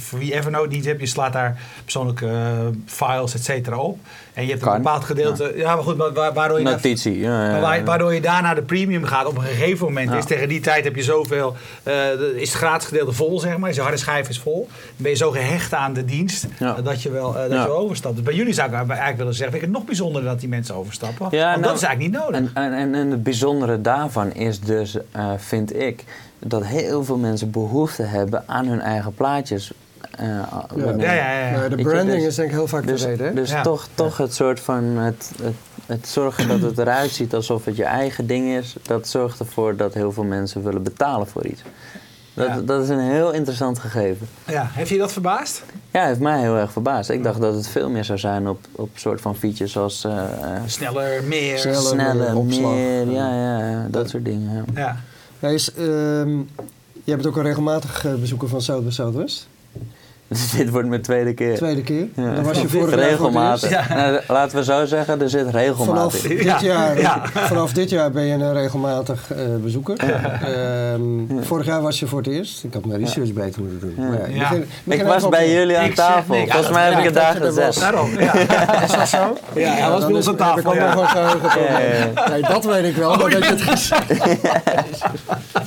[0.00, 2.52] voor wie Evernote niet hebt, je slaat daar persoonlijke eh,
[2.86, 3.98] files, et cetera op.
[4.34, 4.76] En je hebt een Kan.
[4.76, 6.64] bepaald gedeelte, ja, maar goed, wa- wa- waardoor je...
[6.64, 7.18] daar- Notitie.
[7.18, 7.60] Ja, ja, ja.
[7.60, 10.12] waar- waardoor je daar naar de premium gaat op een gegeven moment.
[10.12, 11.56] Is tegen die tijd heb je zoveel.
[11.82, 13.70] eh, is het gratis gedeelte vol, zeg maar.
[13.70, 14.66] Is je harde schijf is vol.
[14.70, 16.46] Dan ben je zo gehecht aan de dienst.
[16.58, 18.14] Eh, dat je wel, eh, dat je overstapt.
[18.14, 19.50] Dus bij jullie zou ik eigenlijk willen zeggen.
[19.52, 21.18] Vind ik het nog bijzonderder dat die mensen overstappen.
[21.18, 22.50] Want nou, dat is eigenlijk niet nodig.
[22.54, 26.04] En, en, en, en het bijzondere daarvan is dus, eh, vind ik,
[26.38, 29.72] dat heel veel mensen behoefte hebben aan hun eigen plaatjes.
[30.10, 30.26] eh,
[30.98, 31.68] ja, ja, ja.
[31.68, 33.26] De branding dus- is denk ik heel vaak Dus, de reden.
[33.26, 33.34] hè?
[33.34, 33.62] dus Ja.
[33.62, 35.54] toch, toch het soort van het, het,
[35.86, 39.76] het zorgen dat het eruit ziet alsof het je eigen ding is, dat zorgt ervoor
[39.76, 41.62] dat heel veel mensen willen betalen voor iets.
[42.34, 42.60] Dat, Ja.
[42.60, 44.28] dat is een heel interessant gegeven.
[44.46, 45.62] Ja, heeft je dat verbaasd?
[45.90, 47.10] Ja, heeft mij heel erg verbaasd.
[47.10, 50.12] Ik dacht dat het veel meer zou zijn op, op soort van features zoals eh,
[50.22, 51.58] eh, Sneller, meer.
[51.58, 51.80] Sneller.
[51.82, 52.72] sneller, opslag.
[52.72, 54.64] meer, ja, ja, ja, dat soort dingen.
[54.74, 54.96] Ja.
[55.38, 55.48] Ja.
[55.48, 56.38] Is, ehm,
[57.04, 59.46] je bent ook een regelmatig eh, bezoeker van South by Southwest.
[60.56, 61.56] Dit wordt mijn tweede keer.
[61.56, 62.06] Tweede keer.
[62.16, 62.34] Ja.
[62.34, 63.70] Dan was je vorig jaar voor het regelmatig.
[63.70, 63.86] Ja.
[63.94, 66.20] Nou, laten we zo zeggen, er zit regelmatig.
[66.20, 66.28] Vanaf.
[66.42, 66.52] Ja.
[66.52, 67.22] dit, jaar, Ja.
[67.32, 69.96] vanaf dit jaar ben je een regelmatig eh, bezoeker.
[69.98, 72.64] Ehm, Vorig jaar was je voor het eerst.
[72.64, 73.94] Ik had mijn research beter moeten doen.
[74.34, 74.48] Ja.
[74.50, 76.34] Maar Ik begint was bij op- jullie aan Ik zeg tafel.
[76.34, 77.36] Volgens Ja, mij heb ja, ik het dat daar
[77.66, 77.80] gezet.
[77.82, 78.10] Daarom.
[78.84, 79.36] Is dat zo?
[79.54, 80.74] Ja, hij was bij ons aan ik tafel.
[82.52, 84.12] dat weet ik wel, maar dat je het gezegd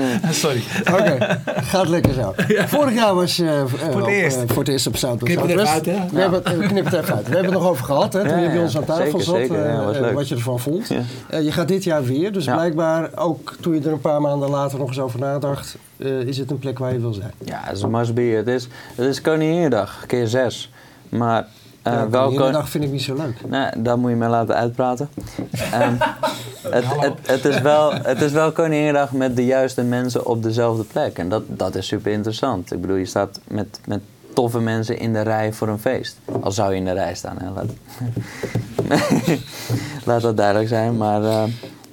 [0.30, 0.62] Sorry.
[0.90, 2.34] Oké, gaat lekker zo.
[2.76, 4.36] Vorig jaar was je eh, het op, eerst.
[4.36, 5.98] eh, voor het eerst op by Knip het even uit, hè?
[6.12, 7.28] We hebben, het- eh, knip het even uit.
[7.28, 9.04] We hebben het nog over gehad, hè, toen Ja, je bij ja, ons aan tafel
[9.04, 9.34] zeker, zat.
[9.36, 9.64] zeker.
[9.64, 10.88] Eh, eh, wat je ervan vond.
[10.88, 11.00] Ja.
[11.30, 12.54] Eh, je gaat dit jaar weer, dus Ja.
[12.54, 16.38] blijkbaar ook toen je er een paar maanden later nog eens over nadacht, eh, is
[16.38, 17.32] het een plek waar je wil zijn.
[17.44, 18.20] Ja, het is een must be.
[18.22, 20.70] Het is, het is Koninginnedag, keer zes.
[21.08, 21.46] Maar
[21.86, 23.34] uh, ja, wel kon- dag vind ik niet zo leuk.
[23.48, 25.08] Nee, daar moet je mij laten uitpraten.
[25.72, 25.94] Ehm,
[26.70, 30.84] het, het, het, is wel, het is wel Koninginnedag met de juiste mensen op dezelfde
[30.84, 31.18] plek.
[31.18, 32.72] En dat, dat is super interessant.
[32.72, 34.00] Ik bedoel, je staat met, met
[34.34, 36.16] toffe mensen in de rij voor een feest.
[36.40, 37.50] Al zou je in de rij staan, hè.
[37.50, 37.70] Laat,
[40.04, 40.96] laat dat duidelijk zijn.
[40.96, 41.42] Maar eh,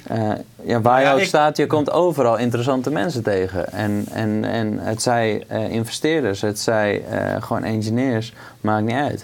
[0.03, 3.71] eh, ja, waar je Ja, ook ik- staat, je komt overal interessante mensen tegen.
[3.71, 7.03] En, en, en het zij eh, investeerders, het zij
[7.39, 9.23] gewoon engineers, maakt niet uit.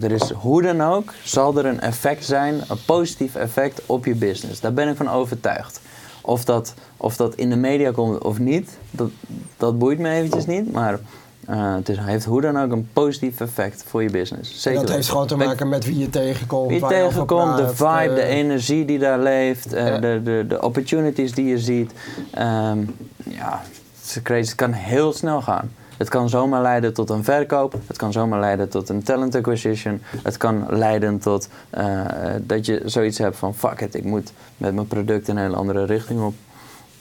[0.00, 4.14] Er is hoe dan ook, zal er een effect zijn, een positief effect op je
[4.14, 4.60] business.
[4.60, 5.80] Daar ben ik van overtuigd.
[6.22, 9.10] Of dat, of dat in de media komt of niet, dat,
[9.56, 10.72] dat boeit me eventjes niet.
[10.72, 10.98] Maar
[11.46, 14.52] eh, het is, heeft hoe dan ook een positief effect voor je business.
[14.52, 16.66] En Zeker dat heeft gewoon te maken met wie je tegenkomt.
[16.66, 19.86] wie je waar je over tegenkomt, de vibe, de eh, energie die daar leeft, eh,
[19.86, 19.98] Ja.
[19.98, 21.92] de, de, de opportunities die je ziet.
[22.30, 22.78] Ehm,
[23.24, 23.62] ja,
[24.00, 24.46] het is crazy.
[24.48, 25.70] Het kan heel snel gaan.
[26.00, 27.74] Het kan zomaar leiden tot een verkoop.
[27.86, 30.02] Het kan zomaar leiden tot een talent acquisition.
[30.22, 32.00] Het kan leiden tot eh,
[32.40, 33.54] dat je zoiets hebt van...
[33.54, 36.34] fuck it, ik moet met mijn product een hele andere richting op.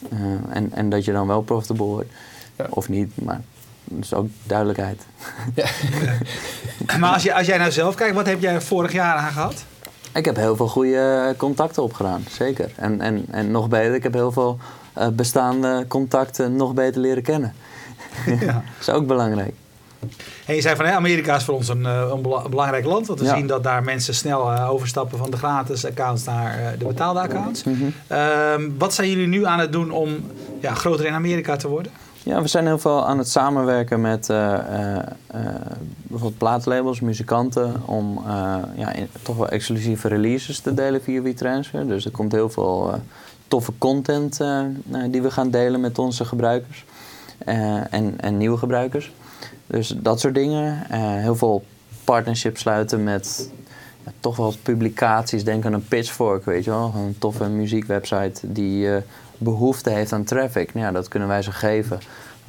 [0.10, 2.10] Eh, en, en dat je dan wel profitable wordt.
[2.56, 2.66] Ja.
[2.70, 3.42] Of niet, maar
[3.84, 5.06] dat is ook duidelijkheid.
[7.00, 9.66] Maar als, je, als jij nou zelf kijkt, wat heb jij vorig jaar aan gehad?
[10.14, 12.72] Ik heb heel veel goede contacten opgedaan, zeker.
[12.76, 14.58] En, en, en nog beter, ik heb heel veel
[14.94, 17.54] eh, bestaande contacten nog beter leren kennen.
[18.26, 18.46] Ja.
[18.54, 19.54] Dat is ook belangrijk.
[20.46, 23.08] En je zei van Amerika is voor ons een, eh, een bela- belangrijk land.
[23.08, 23.36] Want we Ja.
[23.36, 27.20] zien dat daar mensen snel eh, overstappen van de gratis accounts naar eh, de betaalde
[27.20, 27.64] accounts.
[27.64, 27.76] Mhm.
[28.08, 30.10] Ehm, wat zijn jullie nu aan het doen om
[30.62, 31.92] ja, groter in Amerika te worden?
[32.24, 34.28] Ja, we zijn heel veel aan het samenwerken met
[36.08, 38.24] bijvoorbeeld plaatlabels, muzikanten, om
[38.76, 41.88] ja, in- toch wel exclusieve releases te delen via WeTransfer.
[41.88, 42.94] Dus er komt heel veel
[43.48, 44.40] toffe content
[45.10, 46.86] die we gaan delen met onze gebruikers
[47.46, 49.12] en, en nieuwe gebruikers.
[49.68, 50.90] Dus dat soort dingen.
[50.90, 51.64] Eh, heel veel
[52.04, 53.50] partnerships sluiten met
[54.06, 55.44] ja, toch wel publicaties.
[55.44, 56.94] Denk aan een Pitchfork, weet je wel.
[56.96, 59.02] Een toffe muziekwebsite die eh,
[59.38, 60.74] behoefte heeft aan traffic.
[60.74, 62.00] Nou ja, dat kunnen wij ze geven.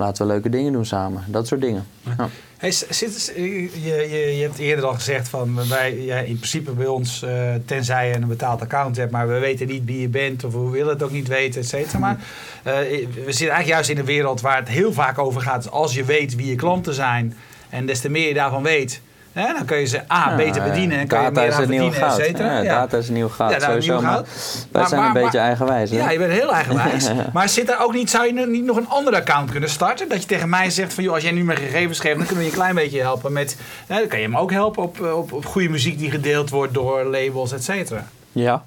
[0.00, 1.24] Laten we leuke dingen doen samen.
[1.26, 1.86] Dat soort dingen.
[2.18, 2.28] Ja.
[2.56, 6.86] Hey, zit, je, je, je hebt eerder al gezegd van wij, ja, in principe bij
[6.86, 10.44] ons, eh, tenzij je een betaald account hebt, maar we weten niet wie je bent
[10.44, 11.98] of we willen het ook niet weten, et cetera.
[11.98, 12.18] Maar
[12.62, 15.62] eh, we zitten eigenlijk juist in een wereld waar het heel vaak over gaat.
[15.62, 17.34] Dus als je weet wie je klanten zijn
[17.68, 19.00] en des te meer je daarvan weet,
[19.32, 22.12] hè, dan kun je ze A, beter bedienen en kan je meer aan verdienen, et
[22.14, 22.52] cetera.
[22.52, 22.74] Ja, Ja.
[22.80, 24.00] Data is het nieuwe goud, Ja, nou, sowieso.
[24.00, 24.26] maar goud.
[24.26, 25.90] wij Maar- zijn maar- een beetje eigenwijs.
[25.90, 25.96] hè?
[25.96, 27.10] Ja, je bent heel eigenwijs.
[27.32, 30.08] maar zit er ook niet, zou je niet nog een ander account kunnen starten?
[30.08, 32.44] Dat je tegen mij zegt van, joh, als jij nu mijn gegevens geeft, dan kunnen
[32.44, 33.56] we je een klein beetje helpen met...
[33.86, 36.74] Hè, dan kan je hem ook helpen op, op, op goede muziek die gedeeld wordt
[36.74, 38.04] door labels, et cetera.
[38.32, 38.62] Ja.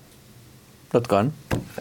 [0.93, 1.31] Dat kan.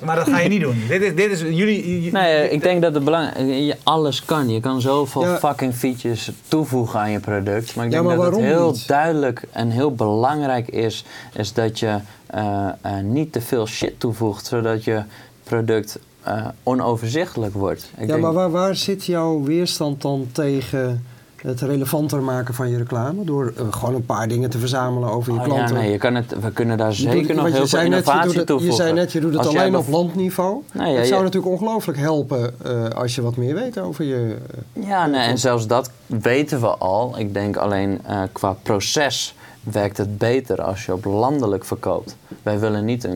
[0.04, 0.82] Maar dat ga je niet doen.
[0.88, 2.12] dit is, dit is jullie...
[2.12, 4.48] Nee, ik denk dat het belangrijk alles kan.
[4.50, 5.38] Je kan zoveel Ja.
[5.38, 7.74] fucking features toevoegen aan je product.
[7.74, 8.88] Maar ik Ja, denk maar dat het heel niet?
[8.88, 14.46] duidelijk en heel belangrijk is, is dat je eh, eh, niet te veel shit toevoegt,
[14.46, 15.02] zodat je
[15.44, 17.90] product eh, onoverzichtelijk wordt.
[17.94, 21.06] Ik ja, denk- maar waar, waar zit jouw weerstand dan tegen
[21.42, 23.24] het relevanter maken van je reclame?
[23.24, 25.74] Door eh, gewoon een paar dingen te verzamelen over je Oh, ja, klanten.
[25.76, 28.10] nee, je kan het, we kunnen daar zeker doet- nog heel veel zei net, je
[28.12, 28.66] innovatie toevoegen.
[28.76, 30.62] Je zei net, je doet het Als alleen op landniveau.
[30.72, 34.04] Nou ja, het zou je- natuurlijk ongelooflijk helpen eh, als je wat meer weet over
[34.04, 34.36] je...
[34.74, 37.14] eh, Ja, nee, en zelfs dat weten we al.
[37.18, 38.00] Ik denk alleen
[38.32, 42.16] qua proces werkt het beter als je op landelijk verkoopt.
[42.42, 43.12] Wij willen niet eh,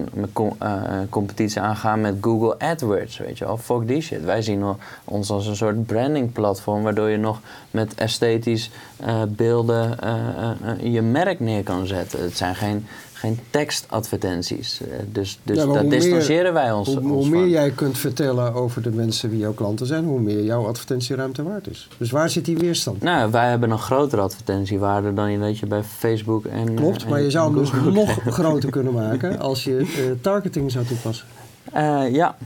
[0.59, 3.57] een competitie aangaan met Google AdWords, weet je wel.
[3.57, 4.25] Fuck die shit.
[4.25, 4.65] Wij zien
[5.05, 11.03] ons als een soort branding platform waardoor je nog met esthetisch eh, beelden eh, je
[11.03, 12.23] merk neer kan zetten.
[12.23, 14.81] Het zijn geen, geen tekstadvertenties.
[14.81, 17.31] Eh, dus dus Ja, meer- distancieren wij ons, hoe, ons hoe van.
[17.31, 21.43] meer jij kunt vertellen over de mensen wie jouw klanten zijn, hoe meer jouw advertentieruimte
[21.43, 21.89] waard is.
[21.99, 23.03] Dus waar zit die weerstand?
[23.03, 26.75] Nou, wij hebben een grotere advertentiewaarde dan je dat je bij Facebook en.
[26.75, 30.71] Klopt, eh, maar je zou hem dus nog groter kunnen maken als je eh, targeting
[30.71, 31.27] zou toepassen.
[32.13, 32.37] Ja,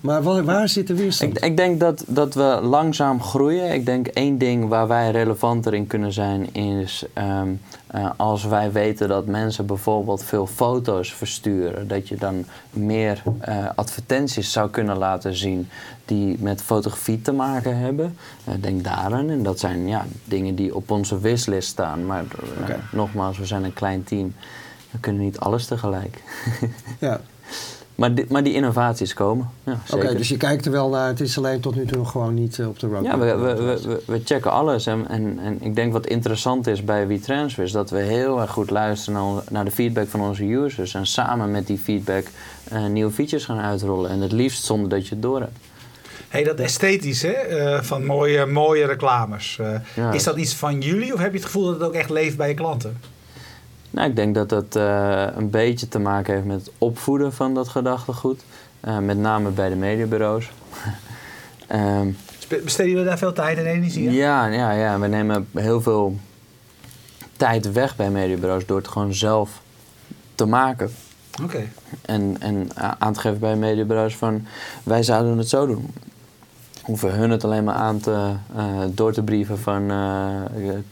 [0.00, 1.36] Maar waar, waar zit de weerstand?
[1.36, 3.72] ik, ik denk dat, dat we langzaam groeien.
[3.72, 7.48] Ik denk één ding waar wij relevanter in kunnen zijn is ehm,
[7.86, 13.66] eh, als wij weten dat mensen bijvoorbeeld veel foto's versturen, dat je dan meer eh,
[13.74, 15.68] advertenties zou kunnen laten zien
[16.04, 18.16] die met fotografie te maken hebben.
[18.44, 19.30] Eh, denk daaraan.
[19.30, 22.06] En dat zijn ja, dingen die op onze wishlist staan.
[22.06, 22.24] Maar
[22.92, 24.34] nogmaals, we zijn een klein team.
[24.90, 26.22] We kunnen niet alles tegelijk.
[27.00, 27.20] ja.
[27.94, 29.50] Maar, di- maar die innovaties komen.
[29.64, 31.06] Ja, Oké, dus je kijkt er wel naar.
[31.06, 33.12] Het is alleen tot nu toe nog gewoon niet eh, op de roadmap.
[33.12, 34.86] Ja, we, we, we, checken alles.
[34.86, 37.64] En, en, en ik denk wat interessant is bij WeTransfer...
[37.64, 40.94] is dat we heel erg goed luisteren naar, naar de feedback van onze users...
[40.94, 42.26] en samen met die feedback
[42.70, 44.10] eh, nieuwe features gaan uitrollen.
[44.10, 45.56] En het liefst zonder dat je het door hebt.
[46.28, 49.58] Hey, dat esthetisch hè, eh, van mooie, mooie reclames.
[49.60, 50.12] eh, Ja.
[50.12, 52.36] Is dat iets van jullie of heb je het gevoel dat het ook echt leeft
[52.36, 52.98] bij je klanten?
[53.94, 57.54] Nou, ik denk dat dat eh, een beetje te maken heeft met het opvoeden van
[57.54, 58.44] dat gedachtegoed.
[58.80, 60.50] Eh, met name bij de mediabureaus.
[61.66, 62.10] Ehm,
[62.64, 64.14] Besteden jullie daar veel tijd en energie aan?
[64.14, 64.98] Ja, ja, ja.
[64.98, 66.16] We nemen heel veel
[67.36, 69.60] tijd weg bij mediabureaus door het gewoon zelf
[70.34, 70.90] te maken.
[71.42, 71.68] Oké.
[72.02, 74.46] En, en aan te geven bij mediabureaus van
[74.82, 75.94] wij zouden het zo doen.
[76.82, 79.86] Hoeven hun het alleen maar aan te, eh, door te brieven van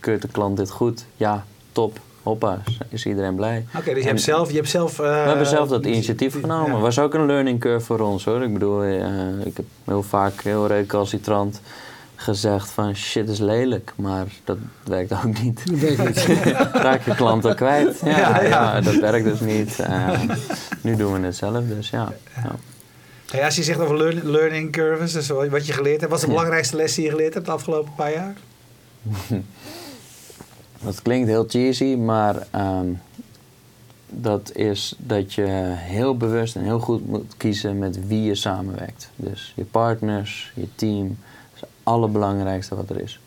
[0.00, 1.04] keurt de klant dit goed?
[1.16, 2.00] Ja, top.
[2.22, 3.64] Hoppa, is iedereen blij.
[3.76, 4.48] Oké, dus je En- hebt zelf...
[4.50, 6.72] Je hebt zelf eh, we hebben zelf dat initiatief genomen.
[6.76, 6.78] ja.
[6.80, 8.42] Was ook een learning curve voor ons hoor.
[8.42, 8.96] Ik bedoel, eh,
[9.44, 11.61] ik heb heel vaak heel recalcitrant
[12.16, 15.80] gezegd van shit is lelijk, maar dat werkt ook niet.
[15.80, 16.26] Dat niet.
[16.87, 18.00] Raak je klanten kwijt.
[18.04, 18.80] Ja, Ja, ja, ja.
[18.80, 19.78] dat werkt dus niet.
[19.78, 20.20] Eh,
[20.80, 22.12] nu doen we het zelf, dus ja.
[22.37, 22.50] ja.
[23.30, 26.11] Hey, als je zegt over learn- learning curves, dus wat je geleerd hebt.
[26.12, 28.35] Wat is de belangrijkste les die je geleerd hebt de afgelopen paar jaar?
[30.85, 32.87] Dat klinkt heel cheesy, maar ehm,
[34.09, 39.11] dat is dat je heel bewust en heel goed moet kiezen met wie je samenwerkt.
[39.16, 41.16] Dus je partners, je team, dat
[41.55, 43.21] is het allerbelangrijkste wat er is.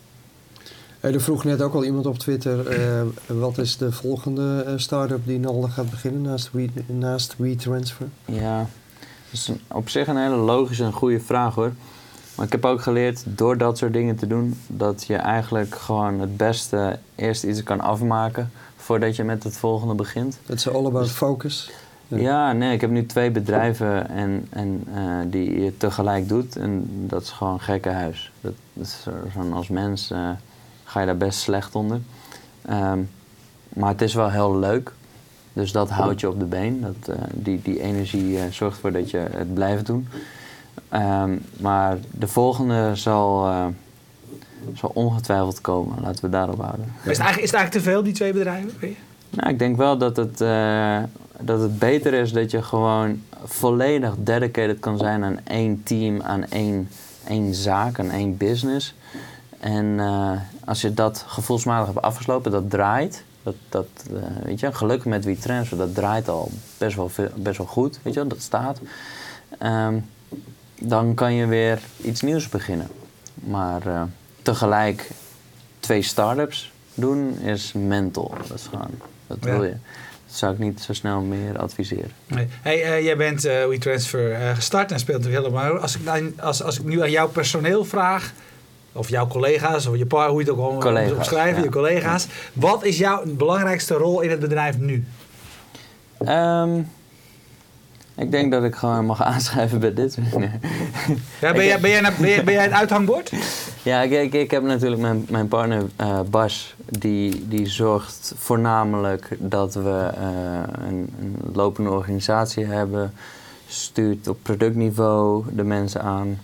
[0.99, 5.25] Er vroeg net ook al iemand op Twitter, eh, wat is de volgende eh, start-up
[5.25, 8.07] die Nalde gaat beginnen naast, We, naast WeTransfer?
[8.25, 8.67] Ja, dat
[9.31, 11.71] is een- op zich een hele logische en goede vraag hoor.
[12.35, 16.19] Maar ik heb ook geleerd door dat soort dingen te doen, dat je eigenlijk gewoon
[16.19, 20.37] het beste eerst iets kan afmaken voordat je met het volgende begint.
[20.45, 21.71] Het is all about focus.
[22.07, 22.17] Ja.
[22.17, 26.55] Ja, nee, ik heb nu twee bedrijven en, en, eh, die je tegelijk doet.
[26.55, 28.31] En dat is gewoon gekke huis.
[28.41, 29.05] Dat, dat is
[29.53, 30.29] als mens eh,
[30.83, 31.99] ga je daar best slecht onder.
[32.61, 32.99] Ehm,
[33.69, 34.91] maar het is wel heel leuk.
[35.53, 36.81] Dus dat houdt je op de been.
[36.81, 40.07] Dat, eh, die, die energie zorgt ervoor dat je het blijft doen.
[40.89, 43.65] Ehm, maar de volgende zal, eh,
[44.73, 45.97] zal ongetwijfeld komen.
[46.01, 46.85] Laten we daarop houden.
[46.85, 48.95] Maar Is, het eigenlijk, is het eigenlijk te veel, die twee bedrijven?
[49.29, 50.97] Nou, ik denk wel dat het, eh,
[51.39, 56.45] dat het beter is dat je gewoon volledig dedicated kan zijn aan één team, aan
[56.49, 56.89] één,
[57.27, 58.95] één zaak, aan één business.
[59.59, 60.31] En eh,
[60.65, 63.23] als je dat gevoelsmatig hebt afgesloten, dat draait.
[63.43, 63.87] Dat, dat,
[64.43, 68.13] weet je, gelukkig met WeTransfer, dat draait al best wel, veel, best wel goed, weet
[68.13, 68.79] je, wel, dat staat.
[69.57, 69.95] Ehm,
[70.79, 72.87] dan kan je weer iets nieuws beginnen.
[73.33, 74.01] Maar eh,
[74.41, 75.09] tegelijk
[75.79, 78.33] twee start-ups doen is mental.
[78.47, 78.91] Dat is gewoon,
[79.27, 79.51] dat Ja.
[79.51, 79.75] wil je.
[80.27, 82.11] Dat zou ik niet zo snel meer adviseren.
[82.27, 82.47] Nee.
[82.61, 85.77] Hey, eh, jij bent eh WeTransfer gestart en speelt natuurlijk helemaal.
[85.79, 88.33] Als ik, als, als ik nu aan jouw personeel vraag,
[88.91, 91.63] of jouw collega's, of je paar, hoe je het ook moet opschrijven, ja.
[91.63, 92.27] je collega's.
[92.53, 95.05] Wat is jouw belangrijkste rol in het bedrijf nu?
[96.17, 96.81] Ehm,
[98.17, 100.17] Ik denk dat ik gewoon mag aanschrijven bij dit.
[101.41, 103.31] Ja, ben, jij, ben, jij, ben, jij, ben jij het uithangbord?
[103.83, 109.29] Ja, ik, ik, ik heb natuurlijk mijn, mijn partner eh, Bas, die, die zorgt voornamelijk
[109.39, 113.13] dat we eh, een, een lopende organisatie hebben,
[113.67, 116.39] stuurt op productniveau de mensen aan.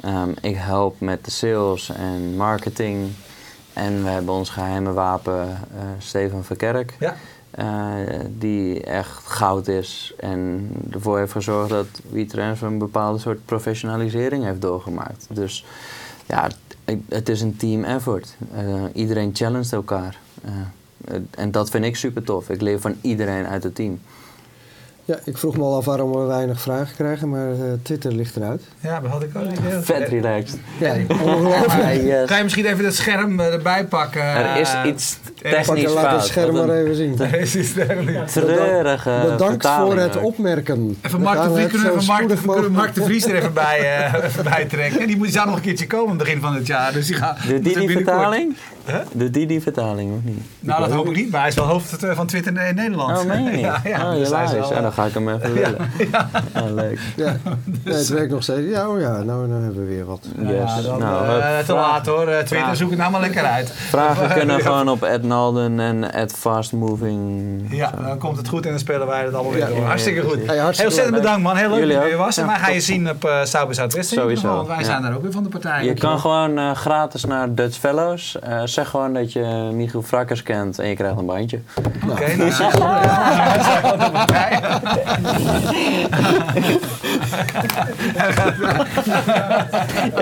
[0.00, 3.10] Ehm, ik help met de sales en marketing.
[3.72, 6.96] En we hebben ons geheime wapen, eh Steven Verkerk.
[6.98, 7.16] Ja.
[7.52, 7.66] Eh,
[8.38, 14.60] die echt goud is en ervoor heeft gezorgd dat WeTransfer een bepaalde soort professionalisering heeft
[14.60, 15.26] doorgemaakt.
[15.30, 15.64] Dus
[16.26, 16.48] ja,
[17.08, 18.36] het- is een team effort.
[18.54, 20.18] Eh, iedereen challenged elkaar.
[20.44, 20.52] Eh,
[21.30, 22.50] en dat vind ik super tof.
[22.50, 24.00] Ik leer van iedereen uit het team.
[25.04, 28.36] Ja, ik vroeg me al af waarom we weinig vragen krijgen, maar eh, Twitter ligt
[28.36, 28.62] eruit.
[28.80, 29.44] Ja, dat had ik ook.
[29.84, 30.58] Vet relaxed.
[30.78, 31.82] Ja, ongelooflijk.
[31.84, 32.28] Ah, yes.
[32.28, 34.22] Ga je misschien even het scherm eh, erbij pakken?
[34.22, 36.26] Er is eh, iets eh, Pak, technisch laat het fout.
[36.26, 37.18] scherm maar even zien.
[37.20, 38.32] Er is iets dergelijks.
[38.32, 40.96] treurige Bedankt voor het opmerken.
[41.02, 43.78] Even We Mark de Vries, kunnen even Mark, de- kunnen Mark Vries er even bij,
[44.12, 45.06] eh, even bij trekken.
[45.06, 46.92] Die, moet, zou nog een keertje komen aan begin van het jaar.
[46.92, 48.56] Dus die gaat, die vertaling?
[48.86, 48.96] Huh?
[49.12, 50.42] Doet die die vertaling of niet?
[50.60, 53.18] Nou, dat hoop ik niet, maar hij is wel hoofd eh, van Twitter in Nederland.
[53.18, 53.60] Oh, meen je niet?
[53.60, 54.68] Ja, ja, oh, dus hij is hilarisch.
[54.68, 55.76] wel, Ja, dan ga ik hem even willen.
[56.10, 56.28] Ja,
[56.82, 56.98] leuk.
[57.16, 57.36] Ja,
[57.84, 58.68] nee, het werkt nog steeds.
[58.70, 60.26] Ja, oh ja, nou, nou hebben we weer wat.
[60.38, 60.84] Ja, Yes.
[60.84, 62.28] dan, nou, eh, te laat hoor.
[62.28, 63.70] Eh, Twitter, zoek het nou maar lekker uit.
[63.72, 67.60] Vragen kunnen gewoon op @nalden en @fastmoving.
[67.70, 69.76] Ja, dan komt het goed en dan spelen wij het allemaal weer Ja, door.
[69.76, 70.34] ja, ja, Hartstikke goed.
[70.46, 72.24] Hey, Heel hartstikke ontzettend bedankt man, heel leuk Jullie dat je er ook.
[72.24, 72.36] was.
[72.36, 75.22] En wij gaan je zien op uh, in ieder Sowieso, want wij zijn daar ook
[75.22, 75.84] weer van de partij.
[75.84, 78.36] Je kan gewoon eh, gratis naar Dutch Fellows.
[78.72, 81.60] Zeg gewoon dat je Michiel Frakkers kent en je krijgt een bandje.
[82.08, 84.60] Oké, nou, ja, van de partij.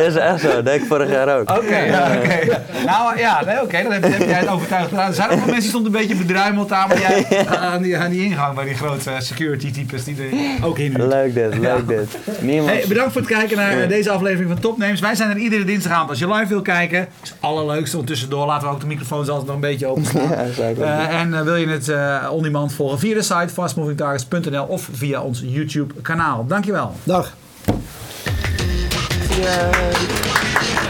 [0.06, 1.50] Is echt zo, deed ik vorig jaar ook.
[1.50, 2.62] Oké, ja, oké.
[2.86, 5.08] Nou ja, nee, oké, dan heb, heb jij het overtuigd gedaan.
[5.08, 7.96] Er zijn ook wel mensen die stonden een beetje bedruimeld daar, maar jij aan die,
[7.96, 11.88] aan die ingang bij die grote security types die er ook in Leuk dit, leuk
[11.88, 12.16] dit.
[12.40, 12.70] Niemand...
[12.70, 15.00] Hey, bedankt voor het kijken naar eh, deze aflevering van Topnames.
[15.00, 16.10] Wij zijn er iedere dinsdagavond.
[16.10, 17.96] Als je live wil kijken, is het allerleukste.
[17.96, 20.29] Want tussendoor laten we ook de microfoons altijd nog een beetje openstaan.
[20.76, 21.09] Ja.
[21.09, 24.88] Eh, en eh, wil je het eh on demand volgen via de site fastmovingtargets.nl of
[24.92, 26.46] via ons YouTube kanaal.
[26.46, 26.92] Dankjewel.
[27.05, 27.35] Dag.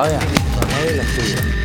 [0.00, 0.18] Oh ja,
[0.60, 1.59] een hele goede.